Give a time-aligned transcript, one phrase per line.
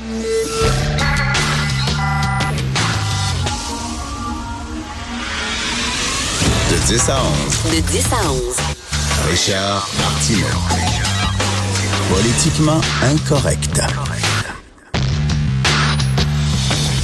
[0.00, 0.06] De
[6.86, 7.74] 10 à 11.
[7.74, 8.56] De 10 à 11.
[9.30, 10.46] Richard Martineau.
[12.08, 13.82] Politiquement incorrect.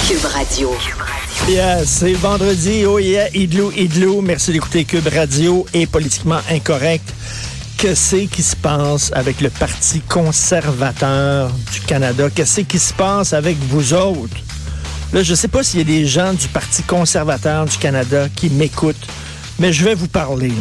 [0.07, 0.71] Cube Radio.
[1.47, 2.83] Yeah, c'est vendredi.
[2.87, 4.21] Oh yeah, idlou, idlou.
[4.21, 7.13] Merci d'écouter Cube Radio et Politiquement Incorrect.
[7.77, 12.27] Que c'est qui se passe avec le Parti conservateur du Canada?
[12.33, 14.35] Qu'est-ce qui se passe avec vous autres?
[15.13, 18.49] Là, je sais pas s'il y a des gens du Parti conservateur du Canada qui
[18.49, 19.07] m'écoutent,
[19.59, 20.51] mais je vais vous parler.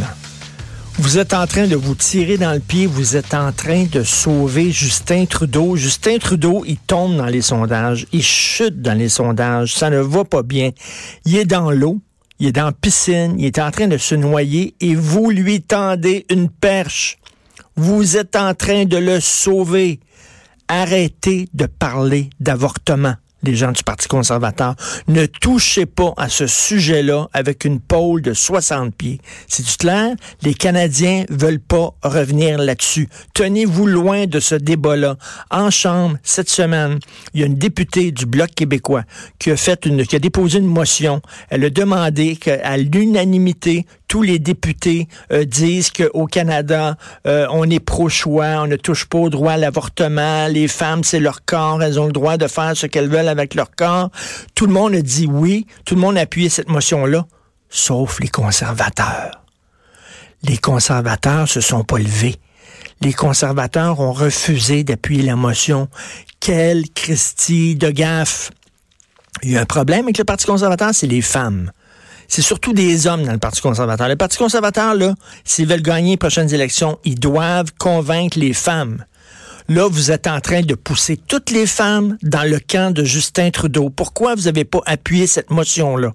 [0.98, 4.02] Vous êtes en train de vous tirer dans le pied, vous êtes en train de
[4.02, 5.74] sauver Justin Trudeau.
[5.74, 10.24] Justin Trudeau, il tombe dans les sondages, il chute dans les sondages, ça ne va
[10.24, 10.70] pas bien.
[11.24, 11.98] Il est dans l'eau,
[12.38, 16.26] il est dans piscine, il est en train de se noyer et vous lui tendez
[16.30, 17.18] une perche.
[17.76, 20.00] Vous êtes en train de le sauver.
[20.68, 24.74] Arrêtez de parler d'avortement les gens du Parti conservateur.
[25.08, 29.20] Ne touchez pas à ce sujet-là avec une pôle de 60 pieds.
[29.46, 30.14] C'est du clair?
[30.42, 33.08] Les Canadiens veulent pas revenir là-dessus.
[33.34, 35.16] Tenez-vous loin de ce débat-là.
[35.50, 36.98] En Chambre, cette semaine,
[37.34, 39.02] il y a une députée du Bloc québécois
[39.38, 41.20] qui a déposé une motion.
[41.50, 47.80] Elle a demandé qu'à l'unanimité, tous les députés euh, disent qu'au Canada, euh, on est
[47.80, 51.98] pro-choix, on ne touche pas au droit à l'avortement, les femmes, c'est leur corps, elles
[51.98, 54.10] ont le droit de faire ce qu'elles veulent avec leur corps.
[54.54, 57.26] Tout le monde a dit oui, tout le monde a appuyé cette motion-là,
[57.68, 59.42] sauf les conservateurs.
[60.42, 62.36] Les conservateurs se sont pas levés.
[63.00, 65.88] Les conservateurs ont refusé d'appuyer la motion.
[66.40, 68.50] Quelle Christie de gaffe!
[69.42, 71.70] Il y a un problème avec le Parti conservateur, c'est les femmes
[72.28, 74.08] c'est surtout des hommes dans le Parti conservateur.
[74.08, 79.04] Le Parti conservateur, là, s'ils veulent gagner les prochaines élections, ils doivent convaincre les femmes.
[79.68, 83.50] Là, vous êtes en train de pousser toutes les femmes dans le camp de Justin
[83.50, 83.90] Trudeau.
[83.90, 86.12] Pourquoi vous n'avez pas appuyé cette motion-là?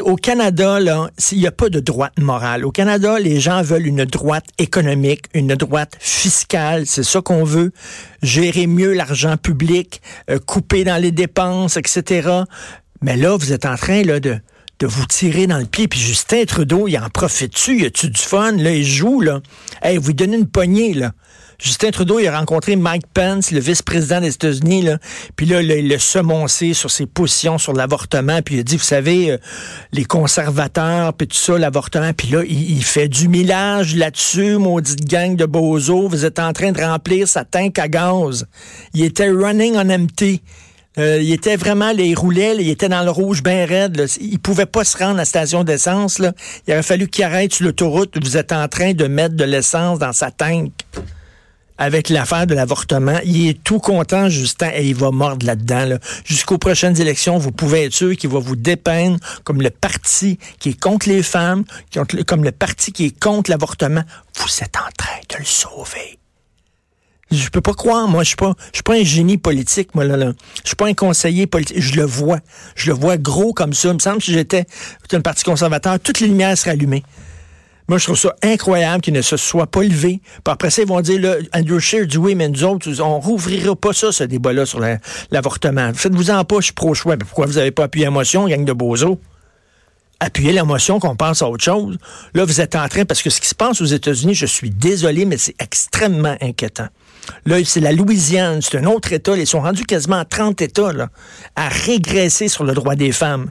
[0.00, 2.64] au Canada, là, il n'y a pas de droite morale.
[2.64, 6.86] Au Canada, les gens veulent une droite économique, une droite fiscale.
[6.86, 7.72] C'est ça qu'on veut.
[8.22, 10.00] Gérer mieux l'argent public,
[10.30, 12.30] euh, couper dans les dépenses, etc.
[13.02, 14.38] Mais là, vous êtes en train là, de,
[14.78, 15.88] de vous tirer dans le pied.
[15.88, 17.80] Puis Justin Trudeau, il en profite-tu?
[17.80, 18.52] Il a-tu du fun?
[18.52, 19.40] Là, il joue, là.
[19.82, 21.12] Hey, vous donnez une poignée, là.
[21.62, 24.98] Justin Trudeau, il a rencontré Mike Pence, le vice-président des États-Unis, là.
[25.36, 28.42] Puis là, il a semoncé sur ses positions sur l'avortement.
[28.42, 29.38] Puis il a dit, vous savez, euh,
[29.92, 32.12] les conservateurs, puis tout ça, l'avortement.
[32.14, 36.08] Puis là, il, il, fait du millage là-dessus, maudite gang de bozos.
[36.08, 38.48] Vous êtes en train de remplir sa tank à gaz.
[38.92, 40.42] Il était running on empty.
[40.98, 43.96] Euh, il était vraiment, il roulait, il était dans le rouge bien raide.
[43.96, 44.04] Là.
[44.20, 46.18] Il pouvait pas se rendre à la station d'essence.
[46.18, 46.32] Là.
[46.66, 48.18] Il aurait fallu qu'il arrête sur l'autoroute.
[48.20, 50.72] Vous êtes en train de mettre de l'essence dans sa tank
[51.78, 53.18] avec l'affaire de l'avortement.
[53.24, 55.84] Il est tout content, Justin, et il va mordre là-dedans.
[55.86, 55.98] Là.
[56.24, 60.70] Jusqu'aux prochaines élections, vous pouvez être sûr qu'il va vous dépeindre comme le parti qui
[60.70, 61.64] est contre les femmes,
[62.26, 64.02] comme le parti qui est contre l'avortement.
[64.36, 66.18] Vous êtes en train de le sauver.
[67.32, 70.18] Je peux pas croire, moi, je suis je suis pas un génie politique, moi, là,
[70.18, 70.32] là.
[70.62, 71.80] Je suis pas un conseiller politique.
[71.80, 72.40] Je le vois.
[72.74, 73.88] Je le vois gros comme ça.
[73.88, 74.66] Il me semble que si j'étais
[75.12, 77.02] un parti conservateur, toutes les lumières seraient allumées.
[77.92, 80.22] Moi, je trouve ça incroyable qu'ils ne se soient pas levés.
[80.24, 83.20] Puis après ça, ils vont dire, là, Andrew Scheer dit oui, mais nous autres, on
[83.20, 84.80] rouvrira pas ça, ce débat-là sur
[85.30, 85.92] l'avortement.
[85.94, 87.18] Faites-vous-en pas, je suis pro-choix.
[87.18, 89.20] Pourquoi vous n'avez pas appuyé la motion, gang de bozo?
[90.20, 91.98] appuyer la motion qu'on pense à autre chose.
[92.32, 94.70] Là, vous êtes en train, parce que ce qui se passe aux États-Unis, je suis
[94.70, 96.86] désolé, mais c'est extrêmement inquiétant.
[97.44, 99.36] Là, c'est la Louisiane, c'est un autre État.
[99.36, 101.10] Ils sont rendus quasiment à 30 États là,
[101.56, 103.50] à régresser sur le droit des femmes.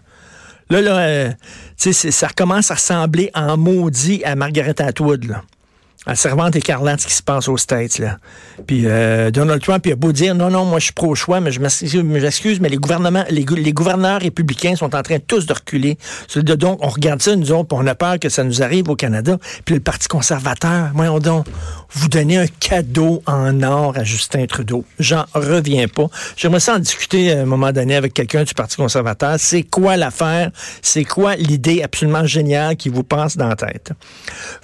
[0.72, 1.32] Là, là, euh,
[1.76, 5.36] ça recommence à ressembler en maudit à Margaret Atwood.
[6.08, 8.00] La servante écarlate ce qui se passe aux States.
[8.00, 8.18] Là.
[8.66, 11.52] Puis euh, Donald Trump il a beau dire non, non, moi je suis pro-choix, mais
[11.52, 15.98] je m'excuse, mais les gouvernements, les, gouverneurs républicains sont en train tous de reculer.
[16.36, 19.38] Donc, on regarde ça, nous autres, on a peur que ça nous arrive au Canada.
[19.64, 21.46] Puis le Parti conservateur, voyons donc,
[21.92, 24.84] vous donnez un cadeau en or à Justin Trudeau.
[25.00, 26.08] J'en reviens pas.
[26.36, 29.36] J'aimerais ça en discuter à un moment donné avec quelqu'un du Parti conservateur.
[29.38, 30.52] C'est quoi l'affaire?
[30.82, 33.92] C'est quoi l'idée absolument géniale qui vous passe dans la tête?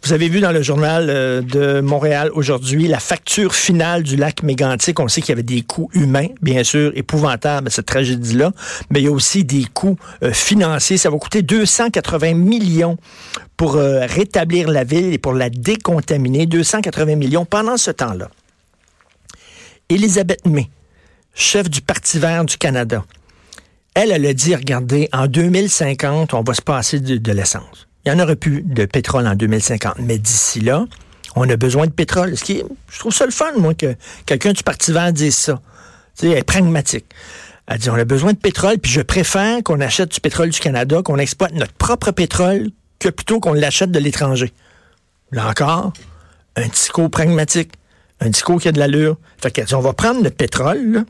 [0.04, 1.08] Vous avez vu dans le journal...
[1.10, 5.00] Euh, de Montréal aujourd'hui, la facture finale du lac mégantique.
[5.00, 8.52] On sait qu'il y avait des coûts humains, bien sûr, épouvantables, cette tragédie-là,
[8.90, 10.98] mais il y a aussi des coûts euh, financiers.
[10.98, 12.98] Ça va coûter 280 millions
[13.56, 16.46] pour euh, rétablir la ville et pour la décontaminer.
[16.46, 18.30] 280 millions pendant ce temps-là.
[19.90, 20.70] Elisabeth May,
[21.34, 23.06] chef du Parti vert du Canada,
[23.94, 27.88] elle, elle a dit, regardez, en 2050, on va se passer de, de l'essence.
[28.06, 29.96] Il y en aurait plus de pétrole en 2050.
[30.00, 30.86] Mais d'ici là,
[31.38, 32.36] on a besoin de pétrole.
[32.38, 33.96] Ce qui je trouve ça le fun, moi, que
[34.26, 35.60] quelqu'un du Parti vert dise ça.
[36.22, 37.06] Elle est pragmatique.
[37.68, 40.60] Elle dit, on a besoin de pétrole, puis je préfère qu'on achète du pétrole du
[40.60, 44.54] Canada, qu'on exploite notre propre pétrole, que plutôt qu'on l'achète de l'étranger.
[45.32, 45.92] Là encore,
[46.56, 47.74] un discours pragmatique,
[48.22, 49.18] un discours qui a de l'allure.
[49.42, 51.04] Fait dit, on va prendre le pétrole,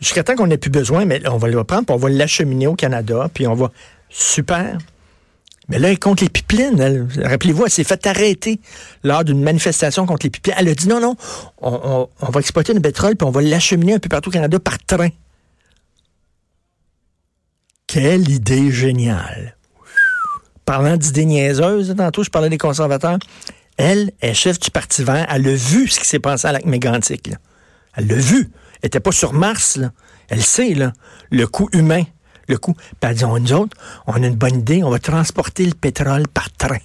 [0.00, 2.68] jusqu'à temps qu'on n'ait plus besoin, mais on va le prendre, puis on va l'acheminer
[2.68, 3.70] au Canada, puis on va...
[4.08, 4.78] Super.
[5.68, 7.08] Mais là, elle contre les pipelines.
[7.22, 8.60] Rappelez-vous, elle s'est fait arrêter
[9.02, 10.56] lors d'une manifestation contre les pipelines.
[10.58, 11.16] Elle a dit non, non,
[11.60, 14.78] on, va exploiter le pétrole puis on va l'acheminer un peu partout au Canada par
[14.78, 15.08] train.
[17.86, 19.56] Quelle idée géniale.
[20.64, 23.18] Parlant d'idées niaiseuses, tantôt, je parlais des conservateurs.
[23.76, 25.26] Elle est chef du Parti vert.
[25.28, 27.30] Elle a vu ce qui s'est passé à lac mégantic.
[27.96, 28.50] Elle l'a vu.
[28.80, 29.78] Elle était pas sur Mars.
[30.28, 30.74] Elle sait,
[31.30, 32.04] le coût humain.
[32.48, 32.74] Le coût.
[32.74, 33.76] Puis elle dit, nous autres,
[34.06, 34.82] on a une bonne idée.
[34.82, 36.78] On va transporter le pétrole par train.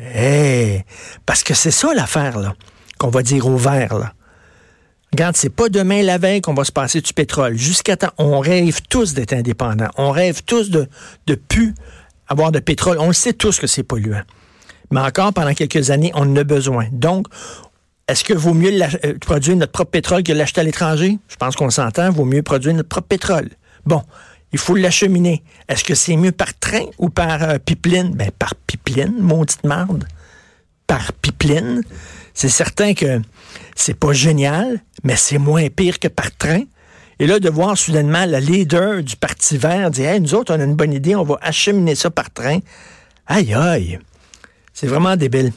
[0.00, 0.84] Eh,
[1.24, 2.54] parce que c'est ça l'affaire, là,
[2.98, 4.12] qu'on va dire au vert, là.
[5.12, 7.56] Regarde, c'est pas demain la veille qu'on va se passer du pétrole.
[7.56, 9.88] Jusqu'à temps, on rêve tous d'être indépendants.
[9.96, 10.88] On rêve tous de,
[11.26, 11.74] de plus
[12.28, 12.98] avoir de pétrole.
[12.98, 14.22] On le sait tous que c'est polluant.
[14.90, 16.88] Mais encore, pendant quelques années, on en a besoin.
[16.92, 17.28] Donc,
[18.08, 21.18] est-ce que vaut mieux euh, produire notre propre pétrole que l'acheter à l'étranger?
[21.28, 23.48] Je pense qu'on s'entend, vaut mieux produire notre propre pétrole.
[23.84, 24.02] Bon,
[24.52, 25.42] il faut l'acheminer.
[25.68, 28.10] Est-ce que c'est mieux par train ou par euh, pipeline?
[28.14, 30.06] Ben, par pipeline, maudite marde.
[30.86, 31.82] Par pipeline.
[32.34, 33.20] C'est certain que
[33.74, 36.62] c'est pas génial, mais c'est moins pire que par train.
[37.18, 40.60] Et là, de voir soudainement la leader du Parti vert dire Hey, nous autres, on
[40.60, 42.58] a une bonne idée, on va acheminer ça par train.
[43.26, 43.98] Aïe, aïe.
[44.74, 45.52] C'est vraiment débile.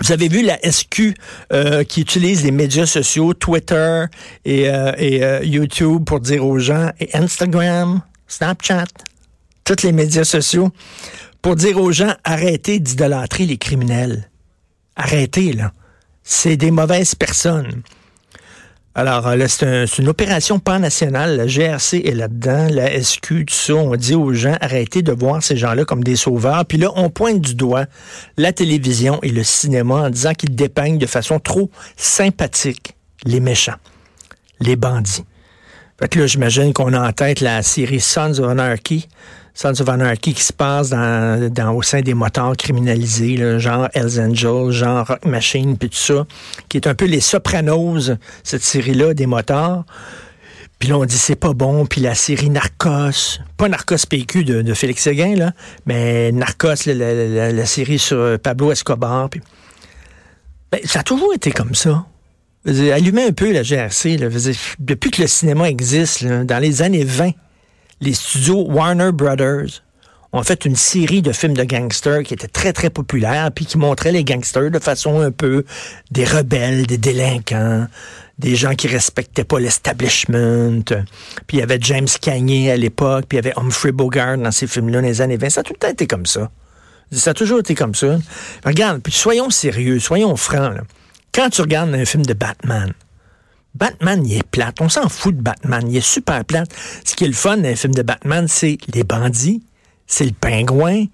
[0.00, 1.14] Vous avez vu la SQ
[1.52, 4.04] euh, qui utilise les médias sociaux, Twitter
[4.44, 8.86] et, euh, euh, YouTube pour dire aux gens, et Instagram, Snapchat,
[9.64, 10.70] tous les médias sociaux,
[11.42, 14.30] pour dire aux gens, arrêtez d'idolâtrer les criminels.
[14.94, 15.72] Arrêtez, là.
[16.22, 17.82] C'est des mauvaises personnes.
[18.98, 21.36] Alors euh, là, c'est un- c'est une opération pan-nationale.
[21.36, 23.74] La GRC est là-dedans, la SQ, tout ça.
[23.76, 26.64] On dit aux gens, arrêtez de voir ces gens-là comme des sauveurs.
[26.64, 27.84] Puis là, on pointe du doigt
[28.36, 33.76] la télévision et le cinéma en disant qu'ils dépeignent de façon trop sympathique les méchants,
[34.58, 35.24] les bandits.
[36.00, 39.06] Fait que là, j'imagine qu'on a en tête la série Sons of Anarchy.
[39.60, 44.70] Sons of qui se passe dans, au sein des motards criminalisés, là, genre Hells Angels,
[44.70, 46.28] genre Rock Machine, puis tout ça,
[46.68, 48.12] qui est un peu les Sopranos,
[48.44, 49.84] cette série-là, des motards.
[50.78, 51.86] Puis là, on dit c'est pas bon.
[51.86, 55.52] Puis la série Narcos, pas Narcos PQ de, Félix Séguin, là,
[55.86, 59.28] mais Narcos, la, série sur Pablo Escobar.
[60.70, 62.06] Ben, ça a toujours été comme ça.
[62.64, 64.18] Allumez un peu la GRC.
[64.78, 67.32] Depuis que le cinéma existe, dans les années 20,
[68.00, 69.82] les studios Warner Brothers
[70.32, 73.78] ont fait une série de films de gangsters qui étaient très, très populaires, puis qui
[73.78, 75.64] montraient les gangsters de façon un peu
[76.10, 77.86] des rebelles, des délinquants,
[78.38, 80.82] des gens qui respectaient pas l'establishment.
[81.46, 84.52] Puis il y avait James Cagney à l'époque, puis il y avait Humphrey Bogart dans
[84.52, 85.50] ces films-là dans les années 20.
[85.50, 86.50] Ça a tout le temps été comme ça.
[87.10, 88.18] Ça a toujours été comme ça.
[88.66, 90.74] Regarde, puis soyons sérieux, soyons francs.
[90.74, 90.82] là.
[91.32, 92.92] Quand tu regardes un film de Batman,
[93.74, 94.80] Batman, il est plate.
[94.80, 95.84] On s'en fout de Batman.
[95.88, 96.70] Il est super plate.
[97.04, 99.62] Ce qui est le fun dans un film de Batman, c'est les bandits,
[100.06, 101.04] c'est le pingouin,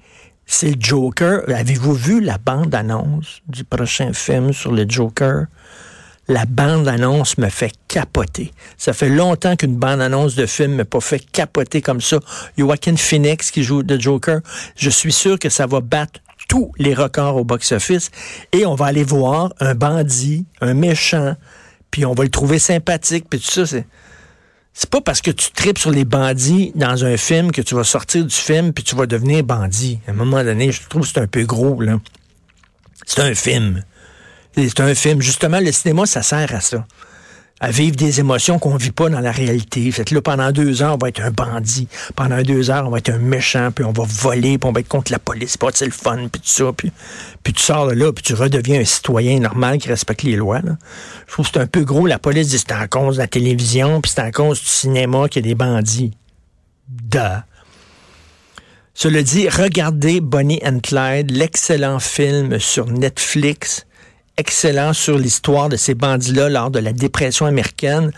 [0.46, 1.42] c'est le Joker.
[1.48, 5.46] Avez-vous vu la bande-annonce du prochain film sur le Joker?
[6.26, 8.52] La bande-annonce me fait capoter.
[8.78, 12.18] Ça fait longtemps qu'une bande-annonce de film m'a pas fait capoter comme ça.
[12.56, 14.40] Joaquin Phoenix qui joue le Joker,
[14.74, 18.10] je suis sûr que ça va battre tous les records au box-office
[18.52, 21.36] et on va aller voir un bandit, un méchant,
[21.94, 23.86] puis on va le trouver sympathique, puis tout ça, c'est...
[24.72, 27.84] C'est pas parce que tu tripes sur les bandits dans un film que tu vas
[27.84, 30.00] sortir du film puis tu vas devenir bandit.
[30.08, 32.00] À un moment donné, je trouve que c'est un peu gros, là.
[33.06, 33.84] C'est un film.
[34.56, 35.22] C'est un film.
[35.22, 36.84] Justement, le cinéma, ça sert à ça.
[37.60, 39.90] À vivre des émotions qu'on vit pas dans la réalité.
[40.22, 41.86] Pendant deux heures, on va être un bandit.
[42.16, 44.80] Pendant deux heures, on va être un méchant, puis on va voler, puis on va
[44.80, 46.72] être contre la police, puis c'est le fun, puis tout ça.
[46.72, 46.92] Puis,
[47.52, 50.60] tu sors de là, puis tu redeviens un citoyen normal qui respecte les lois.
[51.26, 52.06] Je trouve que c'est un peu gros.
[52.06, 55.28] La police dit c'est à cause de la télévision, puis c'est à cause du cinéma
[55.28, 56.10] qu'il y a des bandits.
[56.88, 57.18] Duh.
[58.94, 63.86] Cela dit, regardez Bonnie and Clyde, l'excellent film sur Netflix,
[64.36, 68.10] excellent sur l'histoire de ces bandits-là lors de la dépression américaine,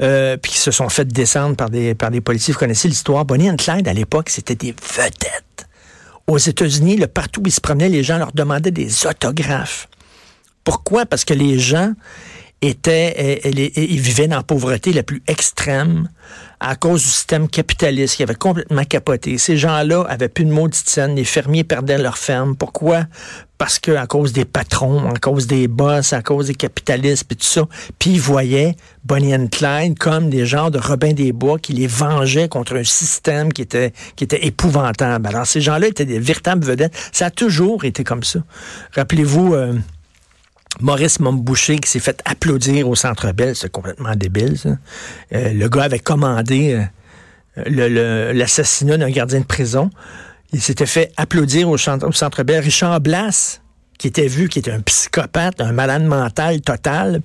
[0.00, 2.52] euh, puis qui se sont fait descendre par des, par des policiers.
[2.52, 3.24] Vous connaissez l'histoire.
[3.24, 5.66] Bonnie and Clyde, à l'époque, c'était des vedettes.
[6.26, 9.88] Aux États-Unis, le partout où ils se promenaient, les gens leur demandaient des autographes.
[10.62, 11.04] Pourquoi?
[11.04, 11.92] Parce que les gens
[12.66, 16.08] était, elle, il vivait dans la pauvreté la plus extrême
[16.60, 19.36] à cause du système capitaliste qui avait complètement capoté.
[19.38, 21.14] Ces gens-là avaient plus de maudite scène.
[21.14, 22.56] Les fermiers perdaient leur ferme.
[22.56, 23.04] Pourquoi?
[23.58, 27.34] Parce que à cause des patrons, à cause des boss, à cause des capitalistes et
[27.34, 27.64] tout ça.
[27.98, 31.86] Puis ils voyaient Bonnie and Clyde comme des gens de Robin des Bois qui les
[31.86, 35.26] vengeaient contre un système qui était, qui était épouvantable.
[35.26, 36.94] Alors ces gens-là étaient des véritables vedettes.
[37.12, 38.40] Ça a toujours été comme ça.
[38.94, 39.54] Rappelez-vous...
[39.54, 39.74] Euh,
[40.80, 44.58] Maurice Momboucher qui s'est fait applaudir au Centre Bell, c'est complètement débile.
[44.58, 44.70] Ça.
[45.32, 46.86] Euh, le gars avait commandé
[47.58, 49.90] euh, l'assassinat d'un gardien de prison.
[50.52, 52.62] Il s'était fait applaudir au, Centre Bell.
[52.62, 53.60] Richard Blas,
[53.98, 57.22] qui était vu, qui était un psychopathe, un malade mental total,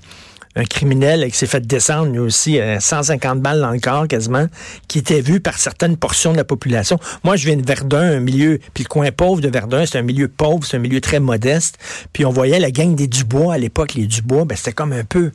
[0.56, 4.48] un criminel qui s'est fait descendre lui aussi 150 euh, balles dans le corps quasiment,
[4.88, 7.00] qui était vu par certaines portions de la population.
[7.24, 10.04] Moi, je viens de Verdun, un milieu, puis le coin pauvre de Verdun, c'est un
[10.04, 11.78] milieu pauvre, c'est un milieu très modeste.
[12.14, 15.04] Puis on voyait la gang des Dubois à l'époque, les Dubois, ben c'était comme un
[15.04, 15.32] peu,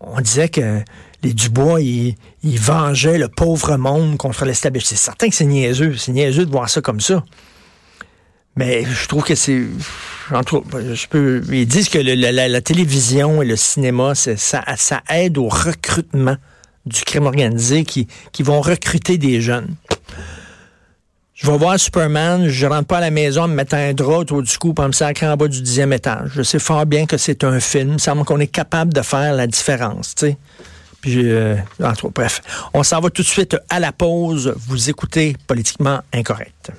[0.00, 0.80] on disait que
[1.22, 4.88] les Dubois, ils, ils vengeaient le pauvre monde contre l'establishment.
[4.90, 7.24] C'est certain que c'est niaiseux, c'est niaiseux de voir ça comme ça.
[8.56, 9.62] Mais je trouve que c'est.
[10.30, 16.36] Je peux, ils disent que la, télévision et le cinéma, ça, aide au recrutement
[16.86, 18.06] du crime organisé qui,
[18.40, 19.74] vont recruter des jeunes.
[21.34, 24.18] Je vais voir Superman, je rentre pas à la maison en me mettant un drap
[24.18, 26.30] autour du cou pour me sacrer en bas du dixième étage.
[26.36, 27.98] Je sais fort bien que c'est un film.
[27.98, 30.38] Ça semble qu'on est capable de faire la différence, tu sais.
[31.00, 31.56] Puis, euh,
[32.14, 32.40] bref,
[32.72, 34.54] on s'en va tout de suite à la pause.
[34.68, 36.72] Vous écoutez Politiquement Incorrect.